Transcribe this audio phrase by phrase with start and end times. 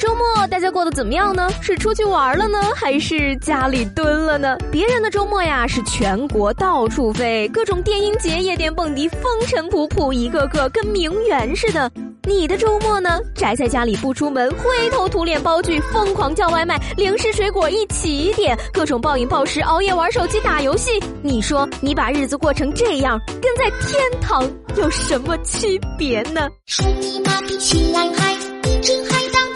[0.00, 1.50] 周末大家过得怎么样呢？
[1.60, 4.56] 是出去玩了呢，还是家里蹲了呢？
[4.72, 11.92] 别人的周末呀，是全国到处飞，各种电音节、夜店蹦迪，风尘仆仆，一个个跟名媛似的。
[12.22, 13.20] 你的周末呢？
[13.34, 20.98] 宅在家里不出门，灰头土脸包剧，疯狂叫外卖，零食水果一起点，各种暴饮暴食，熬夜玩手机打游戏。
[21.22, 26.48] 你说你把日子过成这样，跟在天堂有什么区别呢？
[27.00, 29.49] 你妈比起来还一直还当。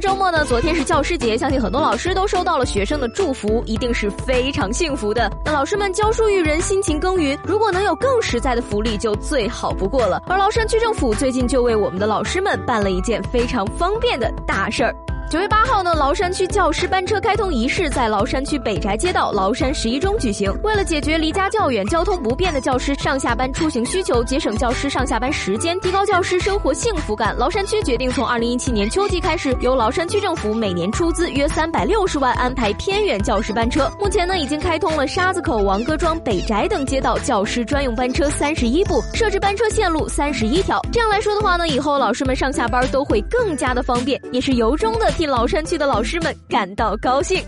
[0.00, 5.30] 周末呢，昨天是教师节，相信很多老师都收到了学生的祝福，一定是非常幸福的。
[5.44, 10.22] 那老师们教书育人，辛勤耕耘，如果能有更实在的福利，就最好不过了。
[10.26, 14.94] 而崂山区政府最近就为我们的老师们办了一件非常方便的大事儿。
[15.28, 20.48] 九月八号呢，崂山区教师班车开通仪式在崂山区北宅街道崂山十一中举行。
[20.62, 33.90] 为了解决离家较远、交通不便的教师上下班出行需求，节省教师上下班时间，提高教师生活幸福感，崂山区决定从二零一七年秋季开始，由崂山区政府每年出资约三百六十万安排偏远教师班车。
[33.98, 40.80] 目前呢，已经开通了沙子口、王各庄、北宅等街道教师专用班车三十一部，设置班车线路三十一条。
[40.92, 45.12] 这样来说的话呢，以后老师们上下班都会更加的方便，也是由衷的。
[45.16, 47.42] 替崂山区的老师们感到高兴。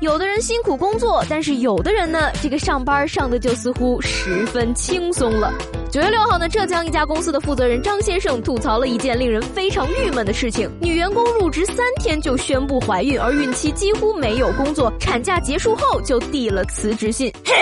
[0.00, 5.52] 有的人辛苦工作，但是有的人呢，这个上班上的就似乎十分轻松了。
[5.90, 17.30] 九月六号呢，浙江一家公司的负责人张先生吐槽了一件令人非常郁闷的事情：女员工入职三天就宣布怀孕，而孕期几乎没有工作，产假结束后就递了辞职信。
[17.44, 17.54] 嘿。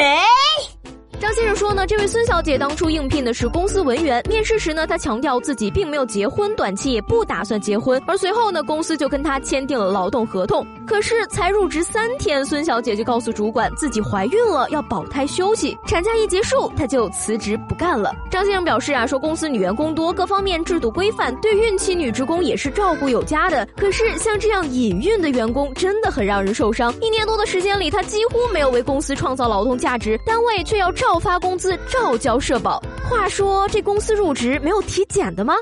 [1.20, 8.00] 张先生说呢，这位孙小姐当初应聘的是公司文员，面试时呢，她强调自己并没有结婚，短期也不打算结婚。
[8.06, 10.64] 而随后呢，公司就跟她签订了劳动合同。
[10.86, 15.76] 可是才入职三天，孙小姐就告诉主管自己怀孕了，要保胎休息。
[15.86, 18.14] 产假一结束，她就辞职不干了。
[18.30, 23.66] 张先生表示啊，说公司女员工多，各方面制度规范，对孕期女职工也是照顾有加的。
[23.76, 26.94] 可是像这样隐孕的员工，真的很让人受伤。
[27.00, 31.07] 一年多的时间里，她几乎没有为公司创造劳动价值，单位却要照。
[31.08, 32.82] 照发工资，照交社保。
[33.08, 35.54] 话说，这公司入职没有体检的吗？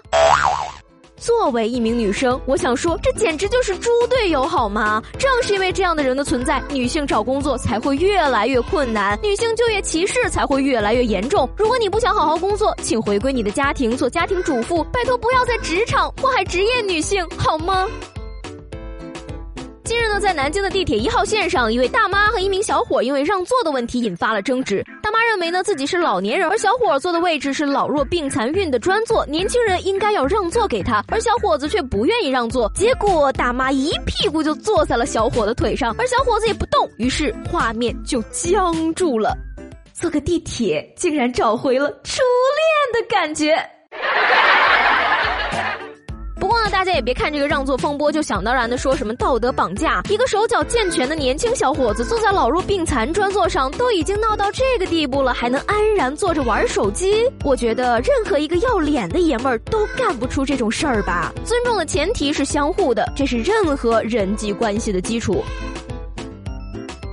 [1.17, 5.01] 作为一名女生，我想说，这简直就是猪队友，好吗？
[5.21, 11.49] 正是因为这样的人的存在，女性找工作才会越来越困难，女性就业歧视才会越来越严重。
[11.57, 17.87] 如果你不想好好工作，请回归你的家庭，做家庭主妇，拜托不要在职场祸害职业女性，好吗？
[19.86, 24.84] 近日呢，在南京的地铁一号线上，一位大妈和一名小伙因为让座的问题引发了争执。
[25.00, 32.69] 大妈认为呢自己是老年人，而小伙坐的位置是老弱病残孕的专座，年轻人应该要让座给他，而小伙子却不愿意让座。
[32.74, 39.38] 结果大妈一屁股就坐在了小伙的腿上，而小伙子也不动，于是画面就僵住了。
[39.92, 42.22] 坐个地铁竟然找回了初
[42.92, 43.56] 恋的感觉。
[46.71, 50.03] 大家也别看这个让座风波就想当然的说什么道德绑架。
[50.09, 57.25] 一个手脚健全的年轻小伙子坐在老弱病残专座上，都已经闹到这个地步了，还能安然坐着玩手机？
[57.44, 61.32] 我觉得任何一个要脸的爷们儿都干不出这种事儿吧。
[61.44, 65.44] 尊重的前提是相互的，这是任何人际关系的基础。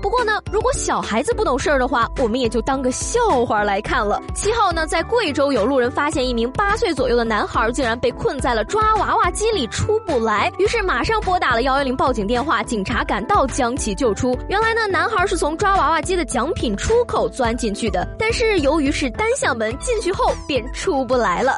[0.03, 4.21] 不过呢，如果小孩子不懂事儿的话，我们也就当个笑话来看了。
[4.35, 14.37] 七号呢，在贵州有路人发现一名八岁左右的男孩竟然被困在了抓娃娃机里出不来，于是马上拨打了幺幺零报警电话，警察赶到将其救出。
[14.49, 21.55] 原来呢，男孩是从抓娃娃机的奖品出口钻进去的，但是由于是单向门，进去后便出不来了。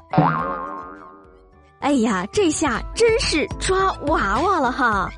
[1.79, 5.11] 哎呀，这下真是抓娃娃了哈！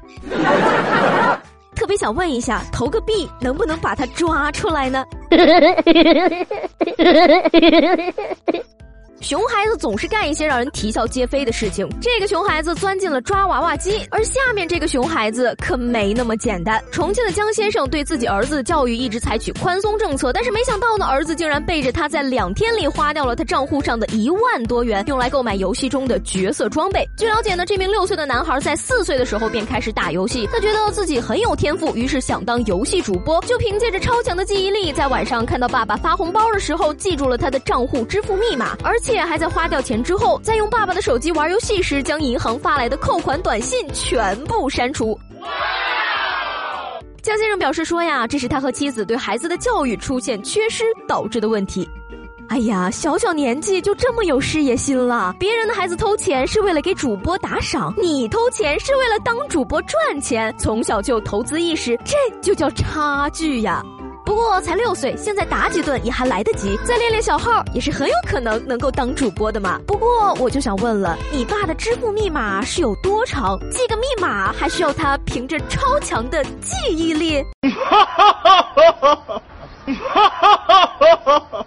[1.78, 5.06] 特别想问一下，投个币能不能把它抓出来呢？
[9.22, 11.88] 熊孩子总是干一些让人啼笑皆非的事情。
[12.00, 16.82] 这个熊孩子钻进了抓娃娃机，而下面这个熊孩子可没那么简单。
[16.92, 27.04] 重庆的江先生对自己儿子的教育一直采取宽松政策，但是没想到呢，儿子竟然背着他在两天里花掉了他账户上的一万多元，用来购买游戏中的角色装备。
[27.18, 45.18] 据了解呢，这名六岁的男孩在四岁的时候便开始打游戏，他觉得自己很有天赋，于是想当游戏主播，就凭借着超强的记忆力，在晚上看到爸爸发红包的时候，记住了他的账户支付密码，而且还在花掉钱之后，在用爸爸的手机玩游戏时，将银行发来的扣款短信全部删除。
[47.22, 51.88] 江先生表示说呀，这是他和妻子对孩子的教育出现缺失导致的问题。
[52.50, 55.36] 哎呀，小小年纪就这么有事业心了！
[55.38, 60.56] 别人的孩子偷钱是为了给主播打赏，你偷钱是为了当主播赚钱。
[60.58, 63.84] 从小就投资意识，这就叫差距呀！
[64.38, 69.82] 不过才六岁，现在打几顿也还来得及，再练练小号也是很有可能能够当主播的嘛。
[69.88, 73.60] 不过我就想问了，你爸的支付密码是有多长？
[73.72, 77.44] 记个密码还需要他凭着超强的记忆力？
[77.90, 79.42] 哈哈哈哈哈！
[79.88, 81.67] 哈哈哈哈哈！